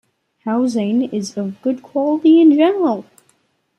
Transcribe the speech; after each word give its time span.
Housing 0.45 1.13
is 1.13 1.37
of 1.37 1.61
good-quality 1.61 2.41
in 2.41 2.55
general. 2.55 3.05